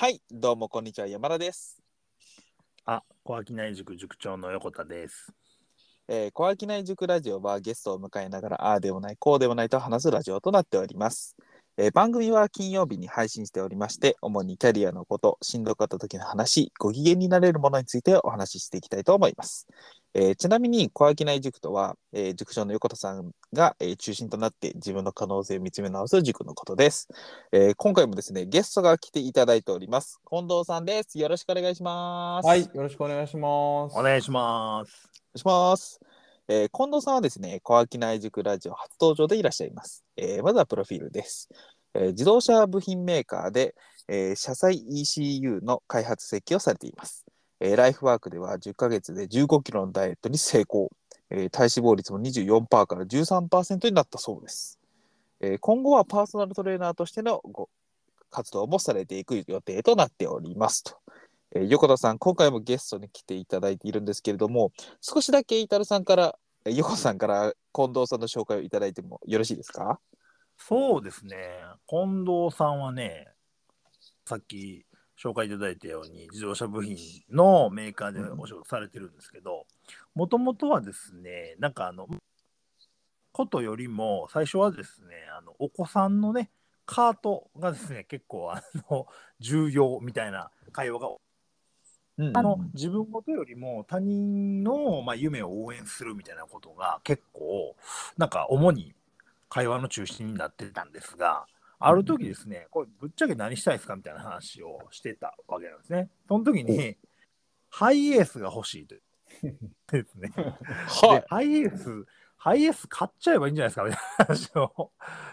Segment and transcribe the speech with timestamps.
[0.00, 1.76] はい、どうもこんにちは、山田です。
[2.84, 5.32] あ、小商内塾塾長の横田です。
[6.06, 11.34] えー、小商内塾ラジオはゲストを迎えながら、ああでもない、こうでもないと話すラジオとなっております。
[11.76, 19.66] えー番組は金曜日に配信しておりまして、主にキャリアのこと、しんどかった時の話、ご機嫌になれるものについてお話ししていきたいと思います。
[20.20, 27.06] えーちなみに、小商内塾とは、えー塾長の横田さんが、えー中心となって自分の可能性を見つめ直す塾のことです。
[27.52, 30.18] えー今回もですね、ゲストが来ていただいております。
[30.28, 31.20] 近藤さんです。
[31.20, 32.46] よろしくお願いします。
[32.48, 33.96] はい、よろしくお願いします。
[33.96, 35.08] お願いします。
[35.08, 36.00] お願いします。
[36.48, 40.04] えー近藤さんはですね、小商内塾ラジオ初登場でいらっしゃいます。
[40.16, 41.48] えーまずはプロフィールです。
[41.94, 43.76] えー自動車部品メーカーで、
[44.08, 47.24] えー車載 ECU の開発設計をされています。
[47.60, 50.90] えーライフワークでは10ヶ月で15キロのダイエットに成功。
[51.30, 54.78] えー体脂肪率も24%から13%になったそうです。
[55.40, 57.68] えー今後はパーソナルトレーナーとしてのご
[58.30, 60.96] 活動もされていく予定となっておりますと。
[61.54, 69.98] え横田さん、今回もゲストに来ていただいているんですけれども、少しだけイタルさんから、横田さんから近藤さんの紹介をいただいてもよろしいですか？
[70.58, 71.36] そうですね。
[71.86, 73.28] 近藤さんはね、
[74.26, 74.84] さっき
[75.22, 76.96] 紹介いただいたように自動車部品
[77.30, 79.66] のメーカーでお仕事されてるんですけど、
[80.14, 82.08] もともとはですね、なんかあの、
[83.32, 86.50] ことよりも最初はですね、あのお子さんのね、
[86.86, 89.06] カートがですね、結構あの
[89.40, 91.08] 重要みたいな会話が
[92.18, 97.76] うんあの自分事よりも他人の、まあ、夢を応援するみたいなことが結構
[98.16, 98.92] なんか主に
[99.48, 101.46] 会話の中心になってたんですが
[101.78, 106.10] ある時ですねこれぶっちゃけ何したいですかみたいな話をしてたわけなんですね。
[106.26, 106.96] その時に
[107.70, 108.94] ハイエースが欲しいと
[109.92, 110.32] ですね。
[110.34, 110.42] は
[111.16, 111.26] いで。
[111.28, 112.06] ハイエース
[112.36, 114.92] ハイエース買っちゃえばいいんじゃないですかみたいな話を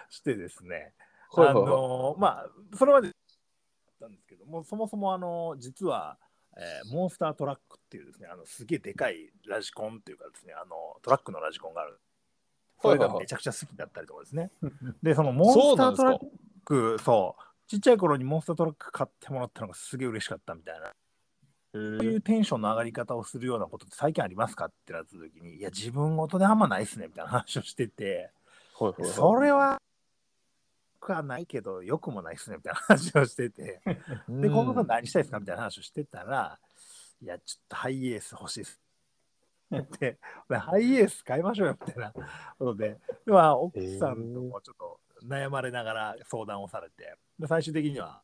[0.10, 0.94] してですね
[1.38, 3.16] あのまあそれまでだっ
[4.02, 6.18] たんですけどもそもそもあの実は、
[6.58, 12.00] えーモンスタートラックっていうですねあのすげえでかいラジコンっていうかですねあのトラックのラジコンがある
[12.86, 14.52] それがめちゃくちゃ好きだったりとかですね。
[15.04, 16.20] でそのモンスタートラッ
[16.64, 17.42] クそう。
[17.68, 20.92] ちっちゃい頃にモンスタートラック買ってもらったのがすげえ嬉しかったみたいな。
[21.74, 28.32] そういうテンションの上がり方をするようなことって最近ありますかってなった時にいや自分ごとであんまないっすねみたいな話をしてて。
[28.78, 29.12] はいはいはい。
[29.12, 29.82] それは、
[31.06, 33.80] 僕はないけど、よくもないっすねみたいな話をしてて、
[34.28, 36.60] で、今後何したいですかみたいな話をしてたら、
[37.22, 38.80] いや、ちょっとハイエース欲しいです。
[40.00, 40.18] で、
[40.50, 42.24] ハイエース買いましょうよみたいなこ
[42.66, 48.22] とで、でまあ、奥さんともちょっと悩まれながら相談をされて、で最終的には、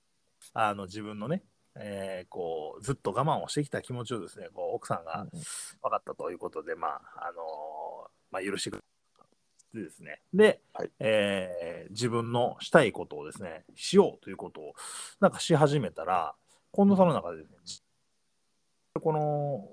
[0.54, 1.44] あの自分のね、
[1.76, 5.26] えーこうずっと我慢をしてきた気持ちをですね、こう奥さんが
[5.82, 8.82] 分かったということで、まあ、あのーまあ、許してくれ
[9.74, 10.22] でですね。
[10.34, 10.92] で、はい。
[11.00, 14.74] えー自分のしたいことをですね、しようということを、
[15.20, 16.36] なんかし始めたら、
[16.74, 17.84] 近藤さんの中でです
[18.96, 19.68] ね、この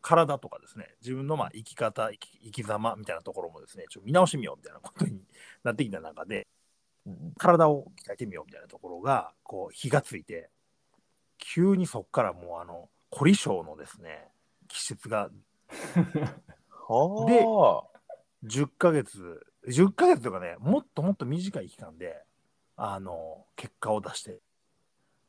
[0.00, 5.20] 体とかですね、自分のまあ生き方、生き生き様みたいなところもですね、ちょっと見直してみようみたいなことに
[5.64, 6.46] なってきた中で、
[7.06, 10.50] うん体を鍛えてみようみたいなところが、こう、火がついて、
[11.38, 14.28] 急にそこからもう、あの、凝り性のですね、
[14.68, 15.28] 季節が
[16.88, 17.82] はであ
[18.44, 22.22] 10ヶ月、10ヶ月とかね、もっともっと短い期間で、
[22.76, 24.40] あの、結果を出して、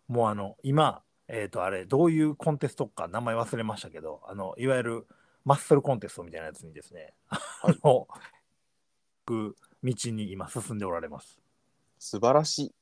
[0.08, 5.08] もうあの、今、えっ、と、あれ、どういうコンテストか名前忘れましたけど、あの、いわゆる
[5.46, 8.08] マッスルコンテストみたいなやつにですね、あの、行
[9.26, 11.40] く道に今進んでおられます。
[11.98, 12.76] 素晴らしい。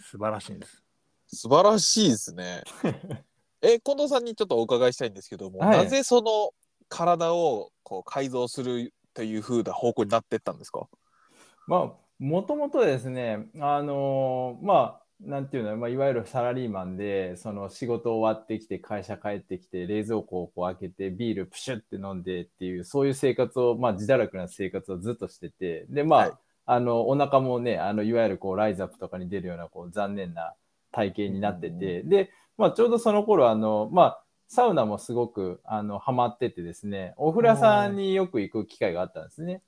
[0.00, 0.82] 素晴らしいんです。
[1.26, 2.62] 素晴らしいですね。
[3.62, 6.52] え、近藤さんにちょっとお伺いしたいんですけども、はいなぜその
[6.88, 10.88] 体をこう改造するという風な方向になってったんですか？
[11.68, 26.32] まあ、もともとですね、あのーまあ、なんていうの、まあ、いわゆるサラリーマンで、その仕事終わってきて、会社帰ってきて、冷蔵庫をこう開けて、ビールプシュって飲んでっていう、そういう生活を、まあ、自堕落な生活をずっとしてて、で、まあ、はい。
[26.66, 30.54] あの、お腹もね、あの、いわゆるこう、ライズアップとかに出るような、こう、残念な
[30.92, 39.62] 体型になってて、で、まあ、ちょうどその頃、あの、まあ、サウナもすごく、あの、ハマっててですね、お風呂屋さんによく行く機会があったんですね。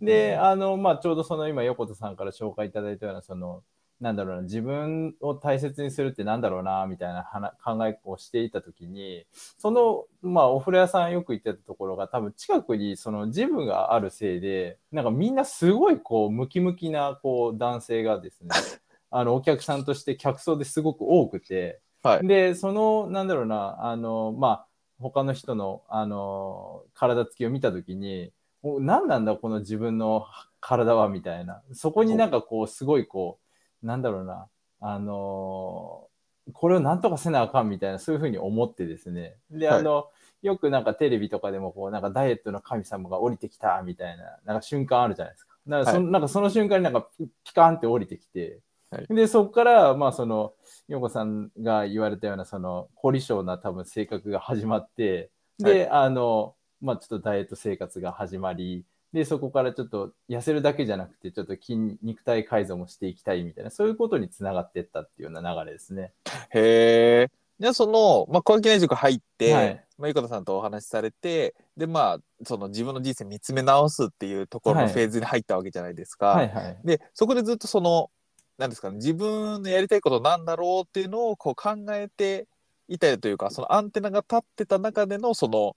[0.00, 3.62] で、あの、まあ、ちょうどその今、横田さんから紹介いただいたような、その、
[4.00, 9.26] なんだろうな、自分を大切にするってなんだろうな、みたいな話考えをしていたときに、
[9.58, 18.50] その、まあ、お風呂屋さんよく行ってたところが、多分近くにそのジムがあるせいで、なんかみんなすごいこう、ムキムキな、こう、男性がですね、
[19.10, 24.66] あの、お客さんとして客層ですごく多くて、はいで、その、なんだろうな、あの、まあ、
[25.00, 30.26] 他の人の、あの、体つきを見たときに、お何なんだこの自分の
[30.60, 31.62] 体はみたいな。
[31.72, 33.47] そこになんかこう、すごいこう、
[33.82, 34.48] なんだろうな、
[34.80, 36.08] あの
[36.52, 39.36] これをなんとかせなあかんみたいな、そういうふうに思ってですね。
[39.50, 39.78] で、はい。
[39.80, 40.08] あの、
[40.42, 45.54] よくなんかテレビとかでもこう、なんかダイエットの神様が降りてきたみたいな、なんか瞬間あるじゃないですか。
[45.66, 48.60] だからそ,、はなんかその瞬間になんかピピカーンって降りてきて、
[48.90, 49.06] はい。
[49.08, 50.54] で、そこから、まあその、
[50.88, 66.12] ヨコさんが言われたような、その、凝り性な多分性格が始まって、で、あの、まあちょっとダイエット生活が始まり、で、そこからちょっと痩せるだけじゃなくて、ちょっと筋肉体改造もしていきたいみたいな、そういうことにつながっていったっていうような流れですね。
[66.50, 67.30] へえ。
[67.58, 76.28] じゃあその、まあ、小垣内塾入って、はいまあ、ゆかたさんとお話しされて、で、まあ、その自分の人生見つめ直すっていうところのはいフェーズに入ったわけじゃないですか。
[76.28, 76.78] はいはい。
[76.84, 78.10] で、そこでずっとその、
[78.58, 82.46] なんですかね、自分のやりたいことなんだろうっていうのをこう考えて
[82.88, 85.76] いたりというか、そのアンテナが立ってた中でのその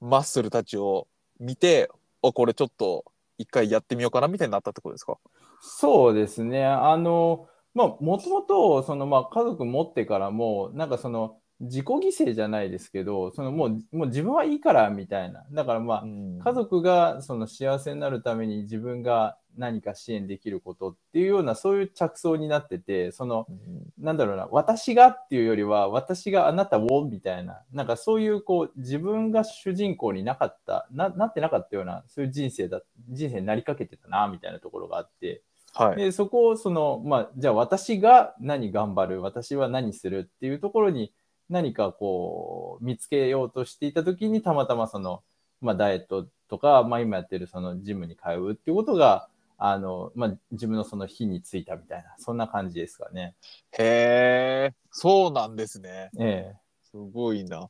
[0.00, 1.08] マッスルたちを
[1.40, 1.90] 見て、
[2.22, 3.04] あ、これちょっと
[3.38, 5.18] 一回やってみようかなみたいになったってことですか？
[5.60, 6.64] そうですね。
[6.66, 15.44] あの、まあ、もともと、その、まあ、家族持ってからも、なんかその、自己犠牲じゃないですけど、そのもう、もう自分はいいから、みたいな。
[15.50, 23.58] だからまあ、家族がその幸せになるために自分が何か支援できることっていうような、そういう着想になってて、その、うん
[23.98, 35.42] なんだろうな、私がっていうよりは、私があなたをみたいな、なんかそういうこう、自分が主人公になかった、ななってなかったような、そういう人生だ、人生になりかけてたな、みたいなところがあって、
[35.74, 35.96] はい。
[35.96, 41.12] で、そこをその、まあ、じゃあ私が何頑張る、私は何するっていうところに
[41.50, 45.22] 何かこう、見つけようとしていたときに、たまたまその、
[45.60, 53.34] まあ、ダイエットとか、まあ、今やってるそのジムに通うっていうことが、あの、まあ、自分のその日についたみたいな、そんな感じですかね。
[53.78, 56.10] へえ、そうなんですね。
[56.18, 56.54] え
[56.90, 57.68] すごいな。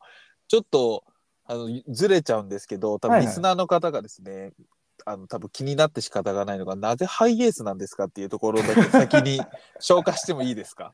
[0.49, 1.05] ちょっと、
[1.47, 4.53] あの、ずれちゃうんですけど、多分はいはいリスナーの方がですね、
[5.07, 9.41] あの、多分気になって仕方がないのが、なぜハイエースなんですかっていうところだけ先に
[9.81, 10.93] 消化してもいいですか？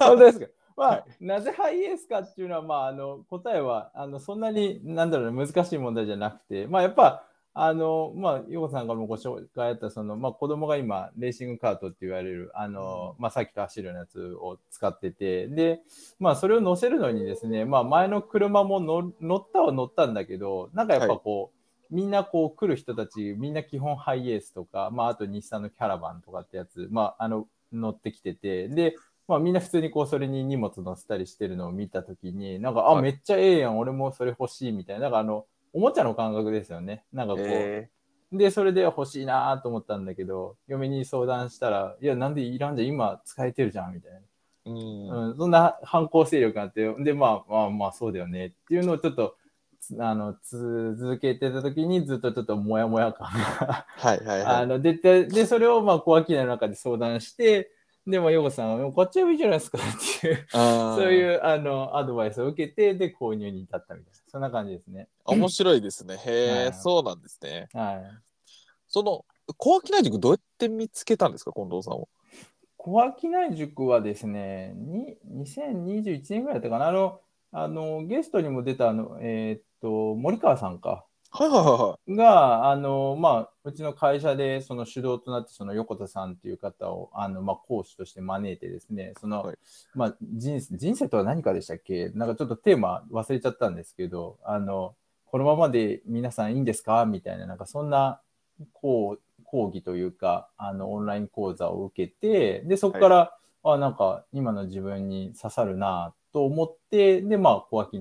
[0.00, 0.46] 本当ですか？
[0.76, 1.24] まあ、はい。
[1.24, 7.26] なぜハイエースかっていうのは、まあ、あの、答えは、あの、そんなに、なんだろうな、難しい問題じゃなくて、まあ、やっぱ、
[7.58, 15.80] あの、まあ、ヨコさんからもご紹介あった、その、まあ、子供が今、レーシングカートって言われる、あの、まあ、さっきと走るようなやつを使ってて、で、
[16.18, 28.96] まあ、それを乗せるのにですね、まあ、前の車も乗乗ったは乗ったんだけど、なんかやっぱこう、みんなこう来る人たち、みんな基本ハイエースとか、まあ、あと日産のキャラバンとかってやつ、まあ、あの、乗ってきてて、で、
[29.28, 37.04] まあ、みんな普通にこう、それに荷物乗せたりしてるのを見たときに、なんか、あ、はいめっちゃええやん、俺もそれ欲しいみたいな、なんかあの、おもちゃの感覚ですよね。
[37.12, 37.90] なんかこう、え
[38.32, 44.18] で、それで欲しいなと思ったんだけど、嫁に相談したら、いや、なんでいらんじゃん、今使えてるじゃん、みたいな。
[44.18, 44.22] ー
[44.66, 49.36] うんうん、そんな反抗勢力があって、で、まあまあまあ、そうだよねっていうのをちょっと、
[49.80, 54.42] つあの、続けてた時にずっとちょっとモヤモヤ感がはいはいはい。
[54.62, 57.70] あの、出て、で、それをまあ、小商いの中で相談して、
[58.06, 59.80] で、まあ、ヨコさんは、こっちはいいじゃないですかっ
[60.20, 65.08] ていう、そそういう、あの、アドバイスを受けて、で、購入に至ったみたいな、そんな感じですね。
[65.24, 66.16] 面白いですね。
[66.24, 67.68] へえ、はいそうなんですね。
[67.72, 68.02] はい。
[68.86, 69.24] その、
[69.56, 72.08] 小商い塾どうやって見つけたんですか、近藤さんを。
[72.76, 77.20] 小商い塾はですね、に2021年ぐらいだったかな、あの、
[77.50, 81.06] あのゲストにも出たあの、えーっと、森川さんか。
[81.30, 82.16] はいはいはいはい。
[82.16, 89.56] が、あの、まあ、うちの会社でその主導となって、その横田さんっていう方を、あの、まあ、講師として招いてですね、その、はい。
[89.94, 92.08] まあ、人生、人生とは何かでしたっけ？
[92.10, 94.94] なんかちょっとテーマ忘れちゃったんですけど、あの、
[95.26, 97.04] このままで皆さんいいんですか？
[97.04, 98.20] みたいな、なんかそんな、
[98.72, 108.00] こう、講義というか、あの、オンライン講座を受けて、で、そこから、あ、なんか今の自分に刺さるなと思って、で、まあ、小商い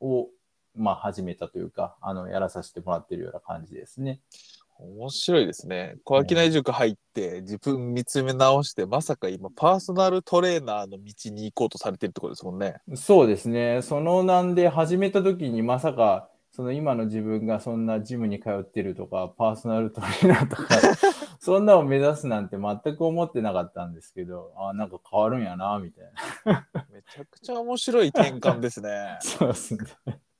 [0.00, 0.28] を、
[0.76, 4.20] まあ、始めたというか、あの、やらさせてもらってるような感じですね。
[4.78, 5.96] 面白いですね。
[6.04, 12.76] 小商い塾入って、自分見つめ直して、まさか今、パーソナルトレーナーの道に行こうとされてるってことですもんね。
[12.96, 13.82] そうですね。
[13.82, 20.68] そのなんで始めた時にまさか、その今の自分がそんなジムに通ってるとか、パーソナルトレーナーとか、
[21.40, 26.04] そんなのを目指すなんて全く思ってなかったんですけど、あなんか変わるんやな、みたい
[26.44, 26.68] な。
[26.92, 29.18] めちゃくちゃ面白い転換ですね。
[29.22, 29.84] そうですね。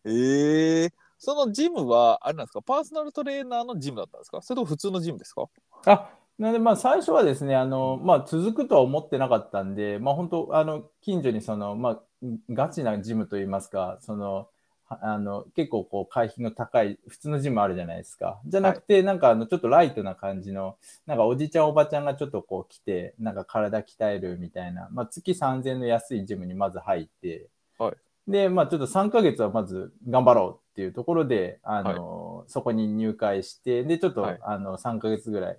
[0.05, 4.43] ええそのジムは、あれなんですか、パーソナルトレーナーのジムだったんですか？
[4.43, 5.47] それとも普通のジムですか？
[5.87, 12.03] あ、なのでまあ最初はですね、あの、まあ続くとは思ってなかったんで、まあ本当、あの、近所にその、まあ
[12.51, 14.49] ガチなジムといいますか、その、
[14.87, 18.41] はあの、結構こう会費の高い普通のジムあるじゃないですか。
[18.47, 35.59] じゃなくて、なんかあの、ちょっとライトな感じの、なんかおじちゃんおばちゃんがちょっとこう来て、なんか体鍛えるみたいな、まあ月3000円の安いジムにまず入って、はいで、まあちょっと3ヶ月はまず頑張ろうっていうところで、あの、そこに入会して、で、ちょっと、はいあの、3ヶ月ぐらい、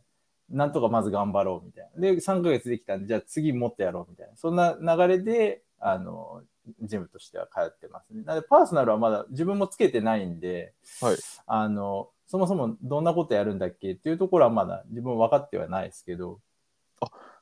[0.49, 2.01] なんとかまず頑張ろうみたいな。
[2.01, 4.35] で、3ヶ月できたんで、じゃあ次もっとやろうみたいな。
[4.35, 6.41] そんな流れで、あの、
[6.81, 8.23] ジムとしては通ってますね。
[8.23, 16.39] なので、パーソナルはまだ自分もつけてないんで、はいあの、そもそもどんなことやるんだっけっていうところはまだ自分分かってはないですけど、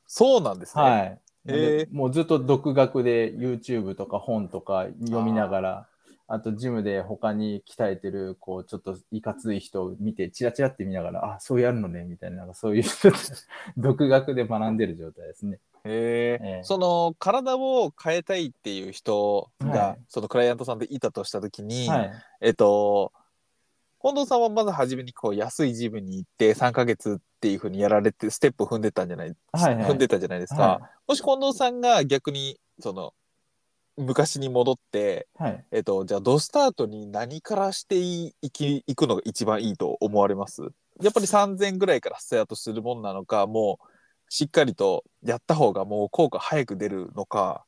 [0.06, 0.82] そうなんですね。
[0.82, 1.20] はい。
[1.46, 1.76] へー。
[1.86, 5.86] でもうずっと独学で YouTube とか本とか読みながら、
[6.26, 12.84] あとジムで他に鍛えてる、こう、ちょっといかつい人を見て、チラチラって見ながら、あ、そうやるのね、みたいな、なんかそういう
[13.76, 15.58] 独学で学んでる状態ですね。
[15.84, 16.64] へえええ。
[16.64, 19.98] その体を変えたいっていう人が、はい。
[20.08, 22.12] そのクライアントさんでいたとしたときに、はい。
[22.40, 23.12] えっと
[24.04, 29.84] 近藤さんはまず初めにこう安いジムに行って3ヶ月っていうふうにやられてステップを踏んでたんじゃない、はいはい。
[29.84, 33.14] 踏んでたじゃないですか、はもし近藤さんが逆にその
[33.96, 35.64] 昔に戻って、はい。
[35.70, 40.60] えっと、じゃあドスタートに何からしていいきいくのが一番いいと思われます？
[41.00, 43.86] やっぱり3000ぐらいからスタートするもんなのかもう
[44.28, 47.64] しっかりとやった方がもう効果早く出るのか。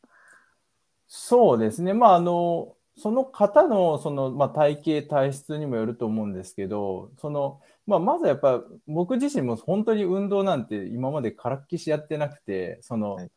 [1.07, 1.95] そうですね。
[1.95, 13.31] まあ、あの、その方の、その、まあ、体型、体質にもよると思うんですけど、その、まあ、まずはやっぱ、僕自身も本当に運動なんて今までからっきしやってなくて、その、はい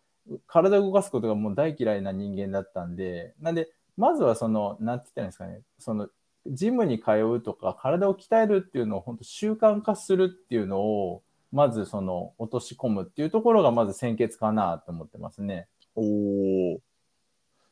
[0.48, 6.08] 体を動かすことがもう大嫌いな人間だったんで、なんで、まずはその、なんて言ったらいいんですかね、その、
[6.48, 15.68] ジムに通うとか、体を鍛えるっていうのを本当習慣化するっていうのを、まずその、落とし込むっていうところがまず先決かなと思ってますね。
[15.96, 16.80] おお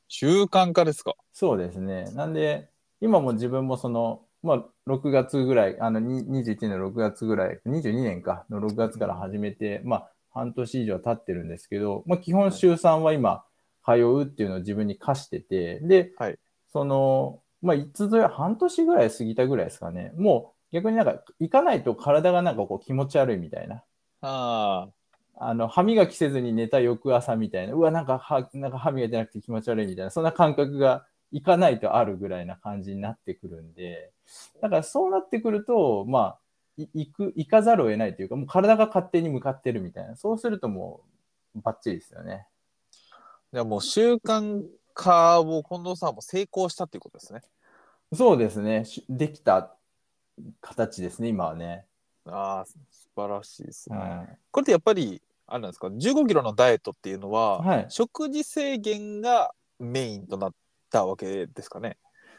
[0.08, 1.16] 習慣化ですか？
[1.34, 2.06] そうですね。
[2.14, 2.70] なんで、
[3.02, 13.44] 今も自分もその、まあ、6月ぐらい、あの、に21年の6月ぐらい、22年か、の6月から始めて、まあ、半年以上経ってるんですけど、まあ、基本週3は今、
[13.86, 16.38] 通うっていうのを自分に課してて、で、はい
[16.72, 20.12] その、まあ、いつぞや半年ぐらい過ぎたぐらいですかね。
[20.18, 23.84] もう、逆になんか、行かないと体がなんかこう気持ち悪いみたいな。
[24.22, 24.90] あ
[25.40, 34.12] あの、歯磨きせずに寝た翌朝みたいな、うわ、なんか歯、なんか歯磨いてなくて気持ち悪いみたいな、そんな感覚がいかないとあるぐらいな感じになってくるんで、
[34.62, 36.40] だからそうなってくると、まあ、
[36.78, 41.02] い行く、行かざるを得ないというか、もう体が勝手に向かってるみたいな、そうするとも
[41.56, 42.48] う、バッチリですよね。
[43.54, 44.64] じゃあもう習慣
[44.94, 47.42] 化を近藤さんも成功したっていうことですね。
[48.14, 48.86] そうですね。
[48.86, 49.76] しできた
[50.62, 51.86] 形ですね、今はね。
[52.26, 53.98] ああ、素晴らしいですね。
[53.98, 60.54] はこれってやっぱり、あれなんですか、15キロのダイエットっていうのは、はい食事制限がメインとなっ
[60.92, 61.98] たわけですかね？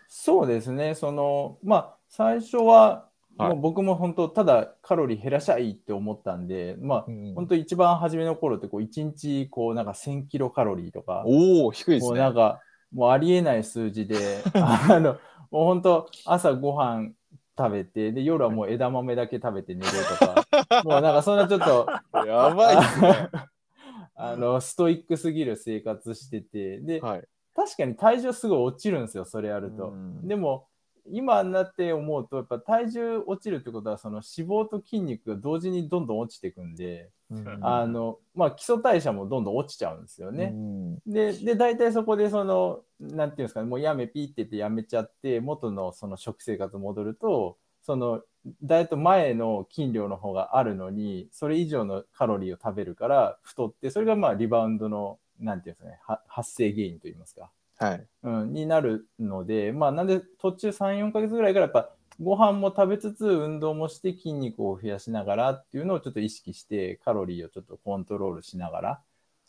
[0.09, 0.95] そうですね。
[0.95, 12.09] その、まあ、最初は、はいもう僕も本当、ただカロリー減らしゃいいって思ったんで、まあ、うん本当一番初めの頃ってこう1日こうなんか1000キロカロリーとか、おお、低いですね。
[12.09, 12.61] もうなんか
[12.93, 15.13] もうありえない数字で、 あの
[15.53, 17.15] もう本当朝ごはん
[17.57, 20.48] 食べてで夜はもう枝豆だけ食べて寝るとか、
[20.85, 21.87] もうなんかそんなちょっと
[22.27, 23.31] やばいですね。
[24.21, 27.25] あのストイックすぎる生活しててで、はい。
[27.55, 29.89] 確かに体重すごい落ちるんですよそれやると。
[29.89, 30.67] うんでも
[31.11, 40.53] 今になって思うとやっぱ体重落ちるってことはその脂肪と筋肉が同時にどんどん落ちていくんで、うんあのまあ、基礎代謝もどんどん落ちちゃうんですよね。
[40.55, 48.23] うんでで大体そこでそのなんていうんですかねもうやめピーって言ってやめちゃって元のその食生活戻るとその
[48.63, 57.51] ダイエット前の筋量の方があるのにそれ以上のカロリーを食べるから太ってそれがまあリバウンドのなんていうんですかねは発生原因といいますか。
[57.79, 58.07] はい。
[58.25, 61.91] うん、になるので、まあ、なんで途中3、4ヶ月ぐらいからやっぱ
[62.21, 69.01] ご飯も食べつつ運動もして筋肉を増やしながらっていうのをちょっと意識してカロリーをちょっとコントロールしながら、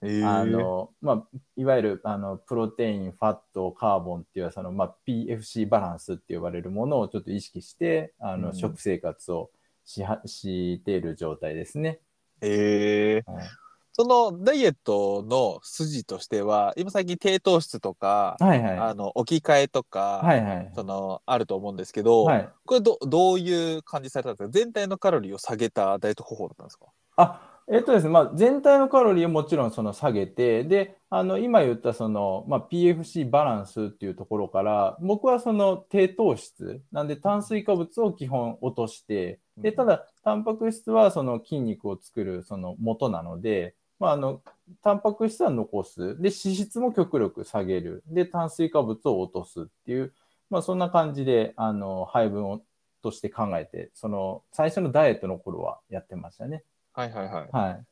[0.01, 8.55] えーあのまあ、いわゆるあのプロテイン、ファット、カーボンっていうその、まあ、PFC バランスって呼ばれるものをちょっと意識してあの、うん。
[8.55, 9.49] 食生活を
[9.83, 11.99] しはしている状態ですね。
[12.41, 13.23] え。
[13.27, 13.45] ーはい。
[13.91, 18.77] そのダイエットの筋としては、今最近低糖質とか、はいはい。
[18.77, 20.71] あの置き換えとか、はいはい。
[20.73, 22.49] そのあると思うんですけど、はい。
[22.65, 24.49] これどどういう感じされたんですか？
[24.49, 26.85] 全体のカロリーを下げたダイエット方法だったんですか？
[27.17, 44.41] あえっとですね、まあ、全体のカロリーをもちろんその下げて、で、あの、今言ったその、まあ、PFC バランスっていうところから、僕はその低糖質、なんで炭水化物を基本落として、で、ただ、タンパク質はその筋肉を作るその元なので、まあ、あの、
[44.81, 45.99] タンパク質は残す。
[46.19, 48.03] で、脂質も極力下げる。
[48.07, 50.13] で、炭水化物を落とすっていう、
[50.49, 52.61] まあ、そんな感じで、あの、配分を、
[53.03, 56.63] として考えて、その、最初のダイエットの頃はやってましたね。
[56.99, 57.49] はいはいはい。
[57.53, 57.83] はい。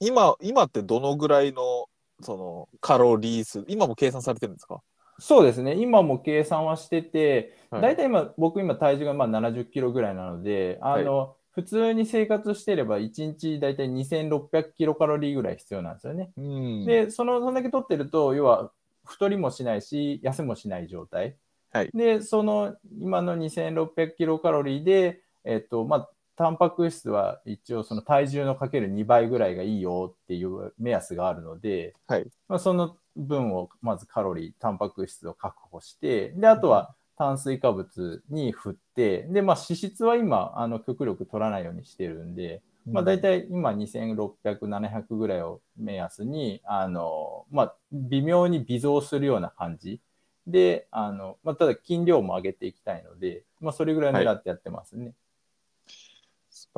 [0.00, 1.86] 今、今ってどのぐらいの
[2.20, 4.82] そのカロリー数、今も計算されてるんですか？
[5.18, 5.74] そうですね。
[5.76, 16.30] 今も計算はしてて、はい大体今、僕今体重がまあ70キロぐらいなので、あの、普通に生活してれば1日だいたい2600キロカロリーぐらい必要なんですよね。
[16.36, 16.84] うん。
[16.84, 18.70] で、その、そんだけ取ってると、要は
[19.06, 21.36] 太りもしないし、痩せもしない状態。
[21.72, 32.26] はいで、その今の2600キロカロリーで、えっと、まあ、タンパク質は一応その体重のかける2倍ぐらいがいいよっていう目安があるので、はい。
[32.48, 50.00] まあ、その分をまずカロリー、タンパク質を確保して、で、あとは炭水化物に振って、で、まあ脂質は今、あの極力取らないようにしてるんで、まあ、大体今2600、700ぐらいを目安に、あの、まあ、微妙に微増するような感じ。
[50.46, 55.12] で、あの、まあ、ただ筋量も上げていきたいので、まあ、それぐらい狙ってやってますね。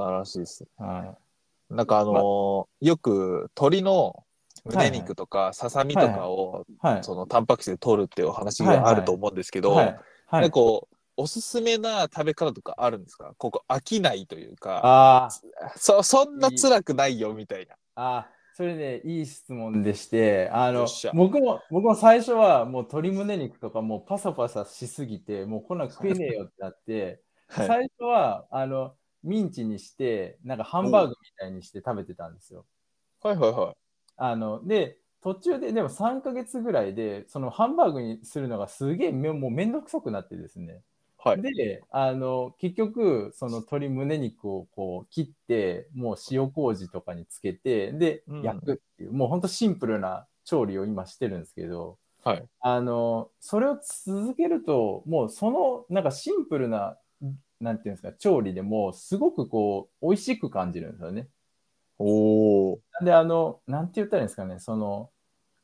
[0.00, 0.64] 素晴らしいです。
[0.78, 1.14] は
[1.68, 4.24] なんかあのーよく鶏の
[4.64, 6.72] 胸肉とかささみとかを、い。
[6.80, 7.04] はい。
[7.04, 9.86] そのタンパク質で取るっていうお話があると思うんですけど、はい。
[9.86, 9.96] はい
[10.32, 10.50] なんか。
[10.50, 13.34] こうおすすめな食べ方とかあるんですか？
[13.36, 15.28] ここ飽きないというか
[15.76, 17.74] そそんな辛くないよみたいな。
[17.94, 32.66] ああ、それね、いい質問でして、あの僕も、僕も最初はもう鶏胸肉とかもうパサパサしすぎて、もうこんなん食えねえよってなって、 はい、最初は、あの、ミンチにして、なんかハンバーグみたいにして食べてたんですよ。
[33.20, 33.90] はいはいはい。
[34.16, 40.82] あの、で、途中ででも3ヶ月ぐらいで、そのハンバーグにするのがすげえめもうめんどくさくなってですね。
[41.18, 41.42] はい。
[41.42, 52.48] で、あの、結局、その鶏胸肉をこう切って、もう塩麹とかにつけて、でうん、焼くっていう、もうほんとシンプルな調理を今してるんですけど、はい。
[52.60, 56.98] あの、それを続けると、もうその、なんかシンプルな、
[57.60, 61.28] なんていうんですか、調理でも、すごくこう、美味しく感じるんですよね。
[61.98, 62.80] おお。
[63.02, 65.10] で、あの、なんて言ったらいいんですかね、その、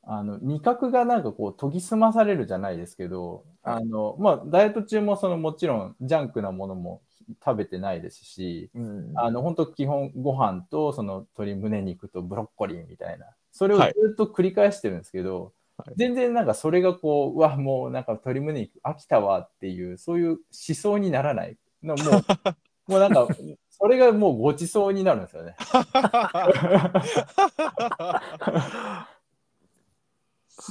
[0.03, 7.03] あの、味覚がなんかこう、研ぎ澄まされるじゃないですけど、はいあの、まあ、ダイエット中もその、もちろん、ジャンクなものも
[7.45, 9.13] 食べてないですし、うん。
[9.15, 15.45] あの、本当基本ご飯と、その鶏胸肉とブロッコリーみたいな、それをずはいっと繰り返してるんですけど、
[15.79, 20.39] はい全然なんかそれがこう、うわ、もうなんか鶏胸肉飽きたわっていう、そういう思
[20.75, 21.59] 想にならない。
[21.83, 22.25] のもう、
[22.93, 23.29] もうなんか、
[23.71, 25.57] それがもうごちそうになるんですよね。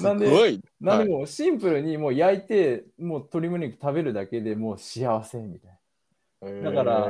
[0.01, 0.59] なんで。
[0.81, 5.71] なんでもうシンプルにもう焼いて、もう鶏胸肉食べるだけでもう幸せみたい
[6.51, 6.71] な。
[6.71, 7.09] だから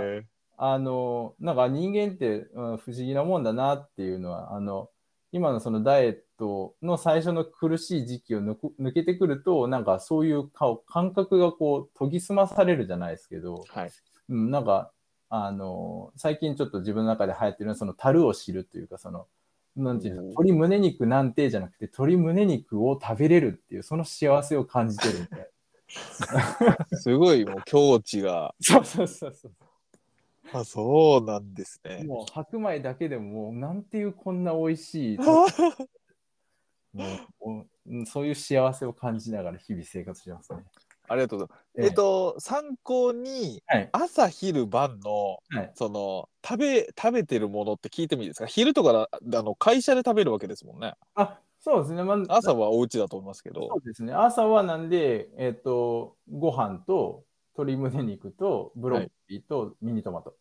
[0.58, 4.90] あの、なんか人間って、うん、不思議なもんだなっていうのは、あの、
[5.36, 13.92] 今のそのダイエットの最初の苦しい時期を抜けてくると、なんかそういう顔感覚がこう研ぎ澄まされるじゃないですけど、はい。
[14.30, 14.94] うん、なんか、
[15.28, 19.28] あの、最近ちょっと自分の中で流行ってるのは、その樽を知るというか、その、
[19.76, 25.50] なんていうの、うん鶏胸肉なんてじゃなくて、鶏胸肉を食べれるっていう、その幸せを感じてるみたい
[26.98, 28.56] すごいもう境地が。
[28.72, 28.80] な。
[28.80, 29.52] そうそうそうそう。
[30.54, 32.04] あ、そうなんですね。
[32.06, 35.18] もう白米だけでももうなんていうこんな美味しい
[36.94, 40.64] もうそういう幸せを感じながら日々生活してますね。
[41.08, 41.66] ありがとうございます。
[41.78, 48.46] えええっと、参考にはい朝昼晩のはいその食べ食べてるものって聞いてもいいですか？
[48.46, 50.94] 昼とかだあの会社で食べるわけですもんね。
[51.16, 53.82] あそうですね、まあ、朝はお家だと思いますけどそう。
[53.82, 57.24] ですね朝はなんで、えっとご飯と
[57.58, 60.36] 鶏胸肉とブロッコリーとミニトマト。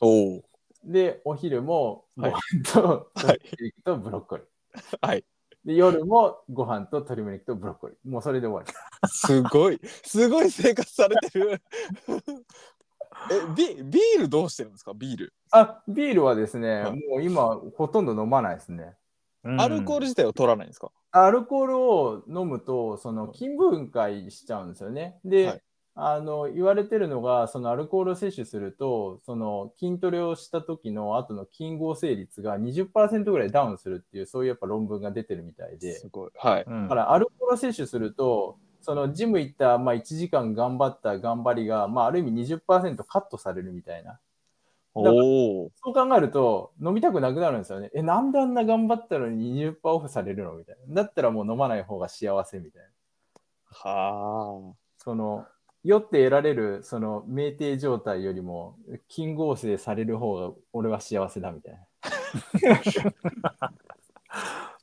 [0.00, 0.44] おお。
[0.84, 4.98] で、お昼もごはい飯とはい鶏胸肉とブロッコリー。
[5.06, 5.24] はい。
[5.62, 8.10] で夜もご飯と鶏胸肉とブロッコリー。
[8.10, 8.72] もうそれで終わ
[9.02, 9.08] り。
[9.08, 11.60] すごい、すごい生活されてる。
[13.30, 14.94] え、ビビールどうしてるんですか？
[14.94, 15.34] ビール。
[15.50, 18.94] あビールはですね、はいもう今ほとんど飲まないですね。
[19.42, 25.18] アルコール自体を取らないんですか、アルコールを飲むと、その筋分解しちゃうんですよね。
[25.24, 25.62] で、はい
[26.02, 36.30] あの言われてるのが、そのアルコールを摂取すると、その筋トレをした時の後の筋合成率が20%ぐらいダウンするっていう、そういうやっぱ論文が出てるみたいで、すごい。
[36.36, 36.64] はい。
[36.66, 44.18] うんだからアルコールを摂取すると、そのジム行った、まあ、1時間頑張った頑張りが、まあ、ある意味20%カットされるみたいな。
[44.94, 45.70] おお。
[45.76, 47.90] そう考えると、飲みたくなくなるんですよね。
[47.94, 50.54] え、なんであんな頑張ったのに20%オフされるの？
[50.54, 51.02] みたいな。
[51.02, 52.88] だったらもう飲まない方が幸せみたいな。
[53.70, 55.46] はその、
[55.84, 58.76] 酔って得られる、その、酩酊状態よりも、
[59.08, 61.80] 筋合成される方が俺は幸せだみたいな。
[63.60, 63.72] あ。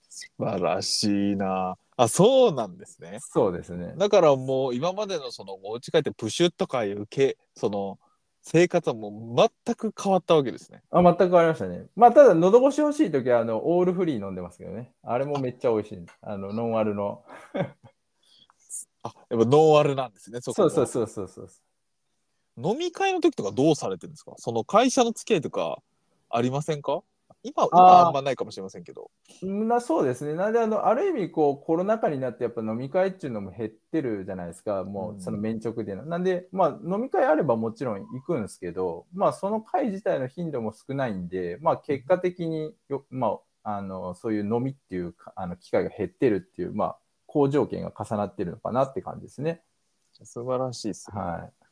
[0.10, 1.78] 素晴らしいな。
[1.96, 3.18] あ、そうなんですね。
[3.22, 3.94] そうですね。
[3.98, 8.00] だからもう今までのそのお家帰ってプシュッとかいうけその
[8.42, 10.82] 生活はもう全く変わったわけですね。
[10.90, 11.86] あ、全く変わりましたね。
[11.98, 14.94] まあ、ただ、喉越し欲しいときは、あの、オールフリー飲んでますけどね。
[15.04, 16.06] あれもめっちゃ美味しい。
[16.22, 17.26] あの、ノンアルの。
[19.04, 20.40] あやっぱノンアルなんですね。
[20.42, 21.48] そそうそうそうそうそう。
[22.58, 24.34] 飲み会の時とかどうされてるんですか？
[24.38, 25.78] その会社の付き合いとか
[26.30, 27.02] ありませんか？
[27.44, 29.12] 今今あーあんまないかもしれませんけど。
[29.44, 30.34] なそうですね。
[30.34, 34.84] なんであのある意味こうコロナ禍になってやっぱ飲み会っていうのも減ってるじゃないですか。
[34.84, 36.04] もうんうその面直での。
[36.06, 46.98] なんでまあ飲み会あればもちろん行くんですけど、まあその会自体の頻度も少ないんで、まあ結果的によまああのそういう飲みっていうかあの機会が減ってるっていうまあ
[47.38, 49.62] 好条件が重なってるのかなって感じですね。
[50.24, 51.22] 素晴らしいですね。
[51.22, 51.66] はい。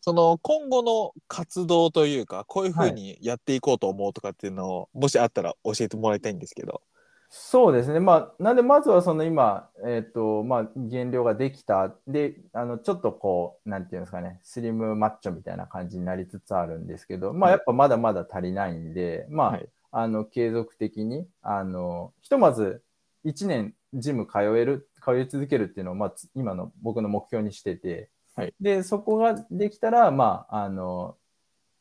[0.00, 6.82] その今後の活動というかこういうふうにやっていこうと思うとかっていうのを、もしあったら教えてもらいたいんですけど。
[7.30, 7.98] そうですね。
[7.98, 11.92] まあ、なんで、まずはその今、えっ、と、まあ、減量ができた。
[12.06, 22.82] で、あの、ちょっとこう、なんていうんですかね、スリムマッチョみたいな感じになりつつあるんですけど、まあ、やっぱまだまだ足りないんで、まあ、はいあの、継続的に、あの、ひとまず、
[23.24, 31.16] 1年ジム通える、通い続けるっていうのを、まあ、つ今の僕の目標にしてて、はいで、そこができたら、まあ、あの、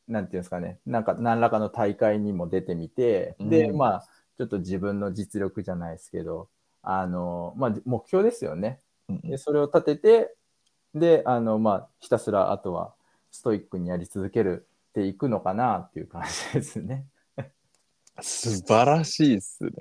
[0.08, 6.50] なんていうんですかね、なんか、何らかの大会にも出てみて、で、うんまあ、ちょっと自分の実力じゃないですけど、
[6.84, 8.80] あの、まあ、目標ですよね。
[9.10, 10.36] うんで、それを立てて、
[10.94, 12.94] で、あの、まあ、ひたすら、あとは、
[13.32, 17.08] ストイックにやり続けるっていくのかなっていう感じですね。
[18.22, 19.72] 素晴らしいですね。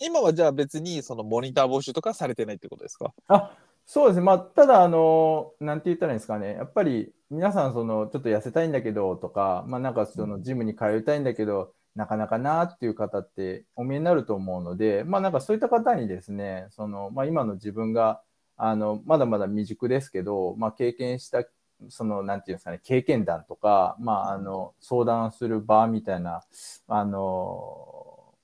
[0.00, 3.12] 今はじゃあ別にそのモニター募集とかされてないってことですか？
[3.28, 4.22] あ、そうですね。
[4.22, 6.54] まあ、ただ、あの、なんて言ったらいいんですかね。
[6.54, 18.22] やっぱり、皆さん、その、ちょっと痩せたいんだけど、とか、まあ、なんか、その、ジムに通いたいんだけど、なかなかなっていう方ってお見えになると思うので、まあ、なんかそういった方にですね、その、まあ、今の自分が、
[18.56, 21.44] あの、まだまだ未熟ですけど、まあ、経験した、
[21.88, 26.42] その、なんていうんですかね、経験談とか、まあ、あの、相談する場みたいな、
[26.88, 27.89] あの、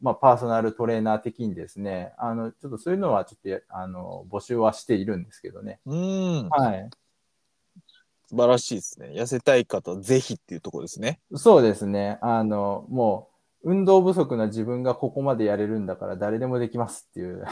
[0.01, 5.81] まあ、パーソナルトレーナー的にですね、あの、ちょっとそういうのはちょっとや、あの、募集はしているんですけどね。
[5.87, 6.91] うーんはい。
[8.29, 9.13] 素晴らしいですね。
[9.15, 11.21] 痩せたい方ぜひっていうところですね。
[11.35, 12.19] そうですね。
[12.21, 13.37] あの、もう、
[13.71, 17.45] 運動不足な自分がここまでやれるんだから誰でもできますっていう。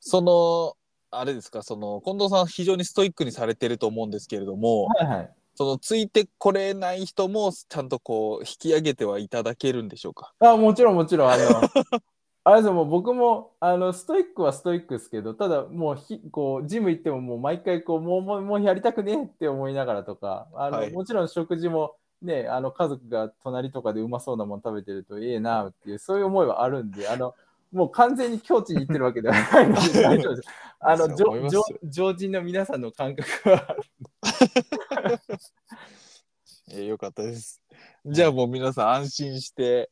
[0.00, 0.76] その
[1.10, 5.30] あれですかその近藤さん非常にストイックにされてると思うんですけれども、はいはい。
[5.60, 10.32] そのついてこれない人もちゃんとこう引き上げてはいただけるんでしょうか？
[10.40, 11.44] あ、もちろんもちろん、あの、
[12.44, 20.92] あれですよもう僕も、あの、ストイックはストイックですけど、ただもうひ、こう、ジム行ってももう毎回こう、もう、もう、もうやりたくねえって思いながらとか、あの、はい。
[20.92, 27.34] もちろん食事も、ね、あの、家族が隣とかでうまそうなもの食べてるとええなっていう、そういう思いはあるんで、あの、
[27.72, 30.48] もう完全に境地に行ってるわけではないので 大丈夫です。
[30.80, 33.76] あの、常常人の皆さんの感覚は
[36.72, 37.60] えーよかったです。
[38.06, 39.90] じゃあもう皆さん安心して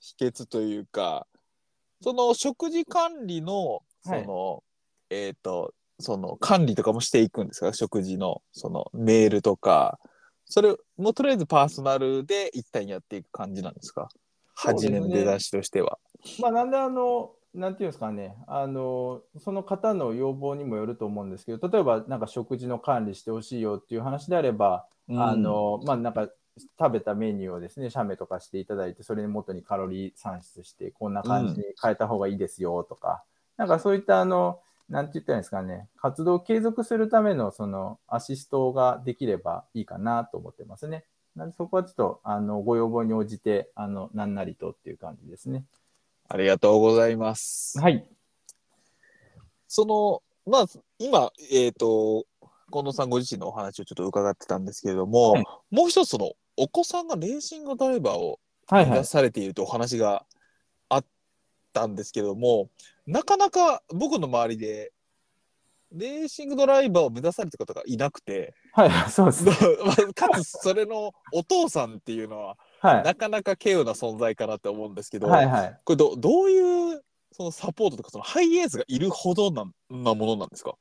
[0.00, 1.26] 秘訣というか
[2.02, 4.62] その食事管理のその、
[5.10, 7.72] えっ、とその管理とかもしていくんですか？
[7.72, 9.98] 食事のそのメールとか。
[10.46, 14.08] それもうとりあえずパーソナルで一旦やっていく感じなんですか？
[14.54, 15.98] 初めの出だしとしては。
[16.40, 26.28] まあ、なんであの、なんていうんですかね、あの、その方の要望にもよると思うんですけど、例えばなんか食事の管理してほしいよっていう話であれば、あの、まあ、なんか
[26.78, 33.22] 食べたメニューをですね、写メとかしていただいて、それに元にカロリー算出して、こんな感じに変えた方がいいですよとか、
[33.56, 41.04] なんかそういったあの、なんて言ったらいいんですかね、活動を継続するためのそのアシストができればいいかなと思ってますね。
[41.36, 45.64] なんでそこはちょっとあのご要望に応じて、あの、なんなりとっていう感じですね。
[46.28, 47.78] ありがとうございます。
[47.78, 48.04] はい。
[49.68, 50.66] そのまあ
[50.98, 52.26] 今えっ、と
[52.72, 59.06] 近藤さんご自身のお話をちょっと伺ってたんですけれども、はいもう一つそのお子さんがレーシングドライバーをはいはい目指。
[59.06, 60.24] されているというお話が
[60.88, 61.04] あっ
[61.72, 62.70] たんですけども、
[63.06, 64.92] なかなか僕の周りで
[65.92, 69.52] レーシングドライバーを目指されてる方がいなくて、はい、そうですね。
[69.84, 73.04] まあかつそれのお父さんっていうのははい。
[73.04, 75.80] なかなか稀有な存在かなって思うんですけど、はいはい。
[75.84, 80.74] これどどういうそのサポートとかそのハイエースがいるほどななものなんですか？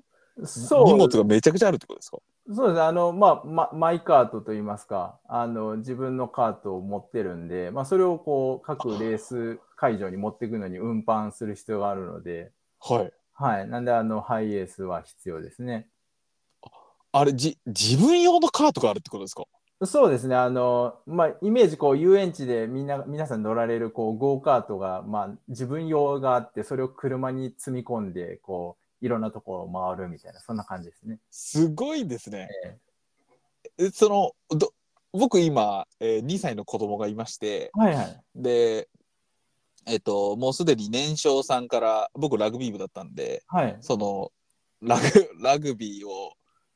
[0.45, 2.17] そう荷物がめちゃくちゃあるってことですか？
[2.53, 2.81] そうですね。
[2.81, 13.67] あの、まあ、まマイカートといいますか、あの、自分のカートを持ってるんで、まあ、それをこう、各レース会場に持っていくのに運搬する必要があるので、はいはい。
[13.69, 15.87] なんで、あの、ハイエースは必要ですね。
[17.13, 19.45] あれじ自分用のカートがあるってことですか？
[19.85, 20.35] そうですね。
[20.35, 31.19] あの、まあ、イメージ、こう、遊園地でみんな、皆さん乗られる、こう、ゴーカートが、まあ、自分用があって、それを車に積み込んで、こう、いろんなところを回るみたいな、そんな感じですね。
[31.29, 32.47] すごいですね。
[32.63, 32.77] え
[33.77, 34.73] えそのど
[35.11, 38.23] 僕今、えー2歳の子供がいましてえはいはい。
[38.35, 38.87] で
[39.85, 43.77] えっ、ともうすでに年少さんから僕ラグビー部だったんではい。
[43.81, 44.31] その
[44.81, 46.33] ラグラグビーを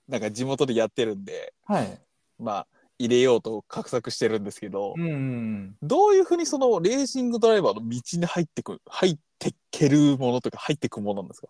[0.08, 2.02] なんか地元でやってるんではい。
[2.40, 2.68] まあ
[3.00, 5.76] 入れようと画策してるんですけど、うんうん。
[5.82, 11.48] どういうふうにそのレーシングドライバーの道に入ってく入ってけるものとか入ってくものなんですか？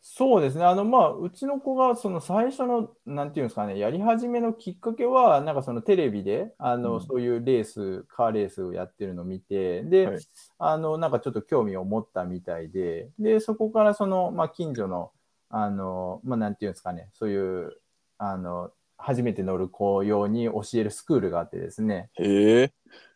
[0.00, 0.64] そうですね。
[0.64, 10.20] あの、まあ、うちの子が、その最初の、なんていうんですかね、やり始めのきっかけは、なんかそのテレビで、あの、うんそういうレース、カーレースをやってるのを見て、で、はい
[10.58, 15.12] あの、なんかちょっと興味を持ったみたいで、で、そこからその、まあ、近所の、
[15.50, 17.76] あの、まあ、なんていうんですかね、そういう、
[18.16, 22.72] あの、初めて乗る子用に教えるスクールがあってですね、へえ。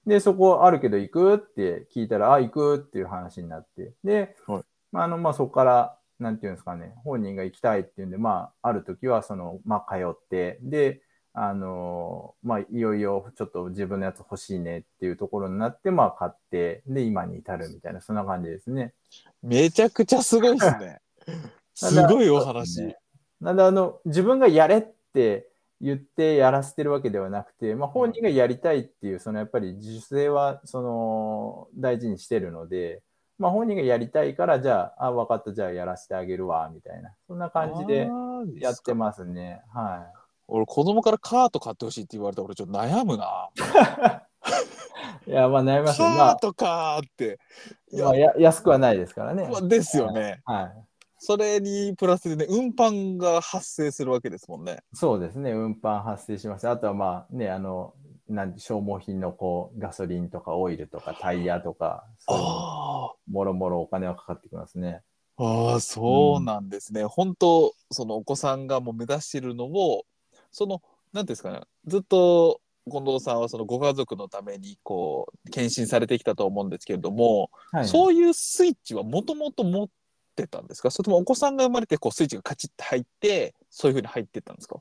[0.06, 3.92] で、そこあるけど行くって聞いたら、あ、行くっていう話になって。
[4.02, 4.62] で、はい。
[4.90, 11.02] まあ、あの、まあ、そこから、なんていうんですかね、本人が行きたいっていうんで、まあ、ある時は、その、まあ、通って、で、
[11.34, 18.92] あのまあ、いよいよちょっと自分のやつ欲しいねっていうところになって、まあ、買って、で、今に至るみたいな、そんな感じですね。
[19.42, 21.00] めちゃくちゃすごいですね。
[21.74, 22.98] すごいお話、ね。
[23.40, 24.82] なんで、あの、自分がやれっ
[25.14, 25.48] て
[25.82, 33.02] 言ってやらせてるわけではなくて、まあ、本人がやりたいっていう、そのやっぱり自主性は、その、大事にしてるので、
[33.36, 38.08] まあ、本人がやりたいから、じゃあ、あ、分かった、じゃあやらせてあげるわ、みたいな、そんな感じで
[38.60, 39.62] やってますね。
[39.74, 40.06] は
[40.46, 43.48] 俺子供からカート買ってほしいって言われたら俺ちょっと悩むな。
[45.26, 45.30] い。
[45.30, 46.08] いや、まあ、悩みますよ。
[46.08, 47.38] まあ、カートかーって。
[47.92, 49.48] いやまあ、や安くはないですからね。
[49.50, 50.42] まあですよね。
[50.44, 50.91] はい。
[51.24, 54.80] それにプラスでね運搬が発生するわけですもんね。
[54.92, 56.68] そうですね、運搬発生します。
[56.68, 57.94] あとはまあね、あの、
[58.28, 65.02] なん消耗品のこうガソリンとかオイルとかタイヤとか、そうもろもろお金はかかってきますね。
[65.37, 67.04] あああそうなんですね。
[67.04, 70.04] 本当そのお子さんがもう目指してるのを
[70.50, 70.82] その
[71.12, 79.88] なんですかねずっと近藤さんはそのご家族のためにこう献身されてきたと思うんですけれども、はい、そういうスイッチはもともと持っ
[80.34, 80.90] てたんですか？
[80.90, 84.76] それともお子さんが生まれてこうスイッチがカチッて入ってそういうふうに入ってったんですか？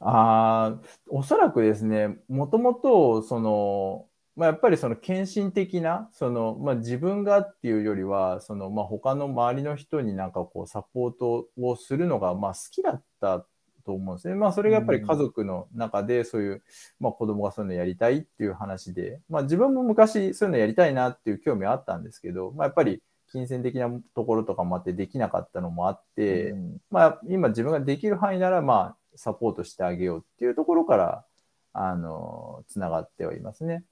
[0.00, 13.44] ああ、おそらくですね、もともと、その、まあ、やっぱりその献身的な、その、まあ、自分がっていうよりは、その、まあ、他の周りの人になんかこう、サポートをするのが、まあ、好きだった
[13.84, 14.36] と思うんですね。
[14.36, 16.62] まあ、それがやっぱり家族の中で、そういう、
[17.00, 31.24] まあ、子供がそういうのやりたいっていう話で、まあ、自分も昔そういうのやりたいなっていう興味はあったんですけど、まあ、やっぱり、金銭的なところとかもあってできなかったのもあって、うんまあ、今自分ができる範囲なら、まあ、サポートしてあげようっていうところから、
[31.72, 33.84] あの、つながってはいますね。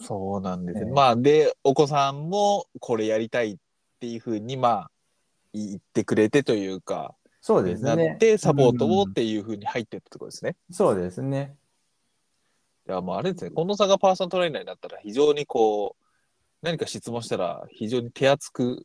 [0.00, 0.86] そうなんですね。
[0.86, 3.56] ええまあでお子さんもこれやりたいっ
[4.00, 4.90] ていうふうにまあ
[5.52, 8.18] 言ってくれてというか、そうですなねっ。
[8.18, 10.56] てサポートをうんっていうふうに入ってったってことですね。
[10.70, 11.56] そうですね。
[12.88, 16.03] いやもうあれですね近藤さんがパーソナルトレーナーになったら非常にこう
[16.64, 18.84] 何か質問したら非常に手厚く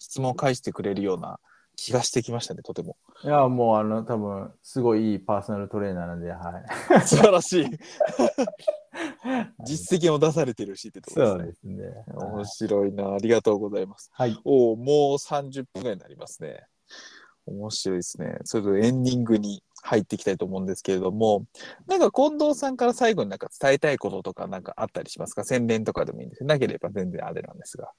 [0.00, 1.38] 質問を返してくれるような
[1.76, 2.96] 気がしてきましたねとても。
[3.22, 6.60] いや、もう、あの、多分、すごいいいパーソナルトレーナーなんで、は
[6.98, 7.00] い。
[7.06, 7.66] 素晴らしい。
[9.64, 11.76] 実績も出されてるしってところそうですね。
[11.76, 12.16] ですね。
[12.16, 14.10] 面白いなありがとうございます。
[14.12, 14.36] はい。
[14.44, 16.66] おお、もう30分ぐらいになりますね。
[17.46, 18.38] 面白いですね。
[18.44, 21.44] それとエンディングに入っていきたいと思うんですけれども、
[21.86, 25.44] なんか近藤さんから最後になんか伝えたいこととかなんかあったりしますか？
[25.44, 27.90] 宣伝とかでもいいんですなければ全然あれなんですが。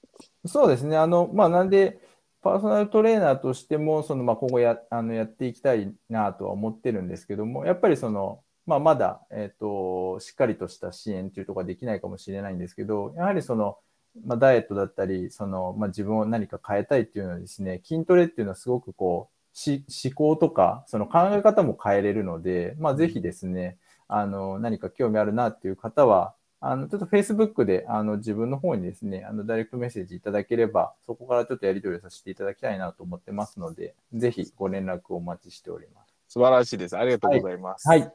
[0.46, 0.96] そうですね。
[0.96, 2.00] あの、まあ、なんで、
[2.42, 13.78] パーソナルトレーナーとしても、その、まあ、今後や、あの、やっていきたいなとは思ってるんですけども、やっぱりその、まあ、まだ、えっ、と、しっかりとした支援というところはできないかもしれないんですけど、やはりその、
[14.24, 36.14] まあ、ダイエットだったり、その、まあ、自分を何か変えたいっていうのはですね、筋トレっていうのはすごくこう、思考とか、その考え方も変えれるので、まあ、ぜひですね、あの、何か興味あるなっていう方は、あの、ちょっと Facebook で、あの、自分の方にですね、あの、ダイレクトメッセージいただければ、そこからちょっとやり取りをさせていただきたいなと思ってますので、ぜひご連絡をお待ちしております。
[36.28, 36.96] 素晴らしいです。
[36.96, 37.88] ありがとうございます。
[37.88, 38.12] はい。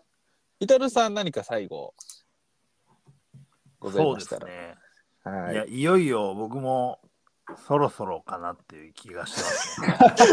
[0.60, 1.93] イタルさん何か最後
[3.80, 4.45] ございそうましたら。
[4.45, 4.75] ですね。
[5.23, 6.99] はいいや、いよいよ僕も
[7.58, 9.48] そろそろかなっていう気がしてま
[10.18, 10.32] す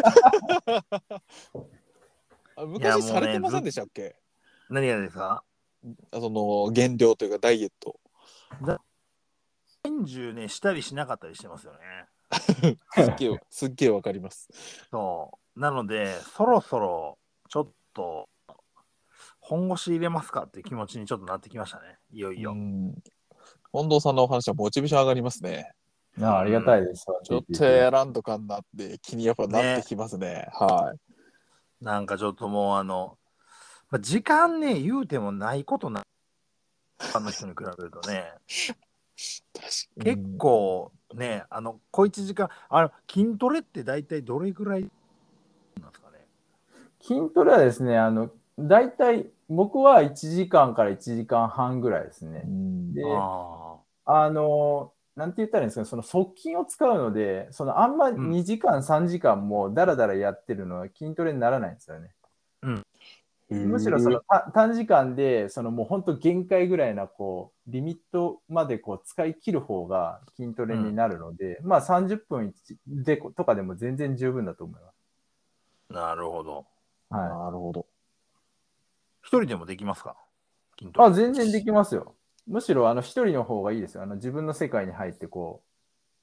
[0.69, 1.25] ね。
[2.67, 4.17] 昔されてませんでしたっけ？
[4.71, 5.43] 何がですか？
[6.11, 8.01] あその減量というかダイエット。
[9.85, 11.79] 年中ね、したりしなかったりしてますよね。
[12.95, 14.49] すっげえ、すっげえわかります。
[14.91, 15.61] そう。
[15.61, 18.29] なので、そろそろちょっと
[19.41, 21.99] 本腰入れますかっていう気持ちにちょっとなってきましたね。
[22.11, 22.53] いよいよ。
[22.53, 22.95] うん
[23.71, 25.73] 近藤さんのお話はモチベーション上がりますね。
[26.23, 27.07] あありがたいです。
[27.25, 30.49] ちょっとやらんとかんなって気にやっぱなってきますね。
[30.53, 31.85] はい。
[31.85, 33.19] なんかちょっともうあの、
[33.91, 36.05] まあ、時間ね、言うてもないことない。
[37.13, 38.33] 他の人に比べるとね、
[40.01, 44.91] 結構ね、あの、小一時間、あの、筋トレって大体どれぐらい
[45.81, 46.27] なんですかね？
[47.01, 52.43] 筋トレはですね、あの、大体、僕は1時間から1時間半ぐらいですね。
[52.93, 62.15] で、ああの、なんて言ったらいいんですかね、その側筋を使うので、そのあんまん2時間、3時間もだらだらやってるのは筋トレにならないんですよね。
[63.51, 72.55] むしろそのた短時間で、そのもう本当限界ぐらいな、こう、リミットまでこう使い切る方が筋トレになるので、まあ30分
[72.87, 74.89] でとかでも全然十分だと思いま
[75.89, 76.67] あ、なるほど。
[77.11, 77.15] す。
[77.15, 77.29] はい。
[77.29, 77.87] なるほど。
[79.23, 80.17] 一人でもできますか？
[80.79, 81.07] 筋トレ。
[81.09, 82.15] あ、全然できますよ。
[82.49, 84.03] むしろ、あの、一人の方がいいですよ。
[84.03, 85.63] あの、自分の世界に入って、こ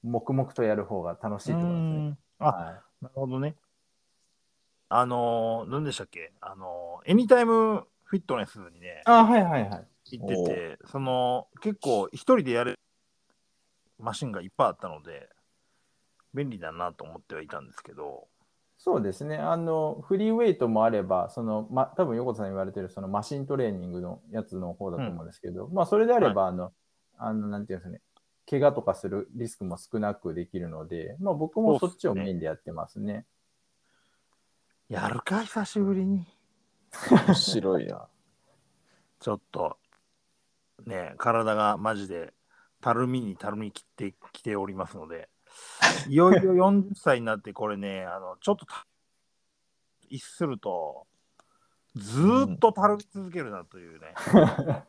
[0.04, 1.96] う、黙々とやる方が楽しいと思いますね。
[1.96, 3.56] うんあ、はなるほどね。
[4.88, 6.32] あのー、何でしたっけ？
[6.40, 9.86] あのー、エニタイムフィットネスにね、あ、はいはいはい。
[10.18, 12.78] 行ってて、その、結構一人でやる
[13.98, 15.28] マシンがいっぱいあったので、
[16.34, 18.28] 便利だなと思ってはいたんですけど、
[18.86, 19.36] そうですね。
[19.36, 26.72] あの、フリーウェイトもあれば、その、ま、多分横田さん言われてる、そのマシントレーニングのやつの方だと思うんですけど、まあ、それであれば、あの、
[27.18, 28.00] あの、なんていうんですかね、
[28.48, 33.26] 怪我とかするリスクも少なくできるので、まあ、僕もそっちをメインでやってますね。
[34.88, 36.24] やるか、久しぶりに。
[37.10, 38.06] 面白いな。
[39.18, 39.78] ちょっと、
[40.86, 42.34] ね、体がマジで、
[42.80, 45.28] たるみにたるみ切ってきておりますので、
[46.08, 48.86] いよいよ40歳になって、これね、あの、ちょっとた、
[50.08, 51.06] 逸すると、
[51.94, 54.14] ずーっとたるみ続けるなというね、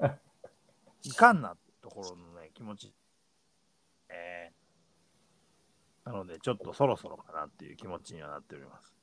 [1.03, 2.93] いかんなところのね、気持ち。
[4.09, 4.57] えー
[6.07, 8.93] なので、ちょっとそろそろかなっていう気持ちにはなっております。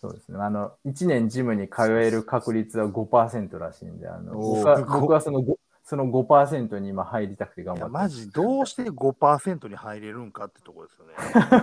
[0.00, 0.38] そうですね。
[0.38, 7.90] あの、1年ジムに通える確率は5%らしいんで、あの、僕は僕はその5、その5%に今入りたくて頑張って。
[7.92, 11.06] マジ、どうして5%に入れるんかってところですよ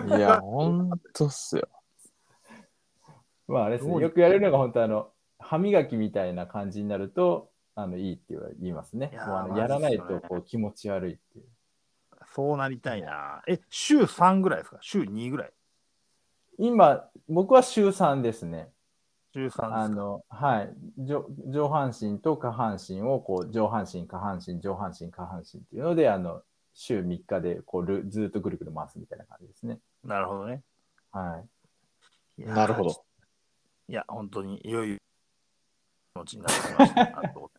[0.10, 0.18] ね。
[0.18, 1.68] いや、ほんとっすよ。
[3.48, 3.98] まあ、あれですね。
[4.00, 9.10] よくやれるのが本当あの、歯磨きみたいな感じになると、あの、いいって言いますね。
[9.14, 11.46] いやーもうあのやらないとこう気持ち悪いっていう。
[12.36, 13.42] そうなりたいな。
[13.48, 14.78] え、週3ぐらいですか？
[14.82, 15.54] 週2ぐらい？
[16.58, 18.70] 今、僕は週3ですね。
[19.40, 20.74] 週3ですかあの、はい。
[20.98, 26.42] 上上半身と下半身を、こう、上半身、下半身、上半身、下半身っていうので、あの、
[26.74, 29.80] 週3日で、こうル、ずっとぐるぐる回すみたいな感じですね。
[30.04, 30.64] なるほどね。
[31.12, 31.44] は
[32.38, 32.42] い。
[32.42, 33.04] いなるほど。。
[33.88, 34.98] いや、本当にいよいよ
[36.14, 37.22] 気持ちになってきました。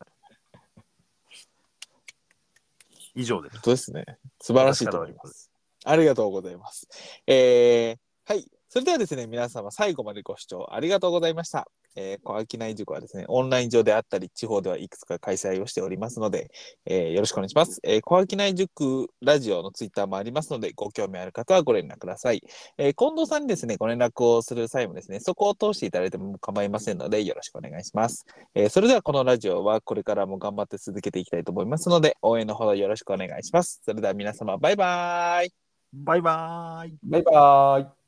[3.15, 3.63] 以上です本。
[3.63, 4.05] 当ですね。
[4.41, 5.51] 素晴らしいと思います。
[5.85, 6.87] ありがとうございます。
[7.27, 8.51] えー、はい。
[8.73, 11.67] それではですね、皆様最後までご視聴ありがとうございました。
[11.97, 16.53] えー、小商い塾はですね、オンライン上であったり、地方ではいくつか開催をしておりますので、
[16.87, 17.81] えーよろしくお願いします。
[17.83, 22.45] えー、小商い塾ラジオのツイッターもありますので、ご興味ある方はご連絡ください。
[22.79, 28.25] えー近藤さんにですね、ご連絡をする際もですね、そこを通していただいても構いませんので、よろしくお願いします。
[28.55, 33.81] えーそれではこのラジオはこれからも頑張って続けていきたいと思いますので、応援のほどよろしくお願いします。
[33.85, 35.53] それでは皆様、バイバーイ。
[35.93, 36.95] バイバーイ。
[37.03, 38.00] バイバーイ。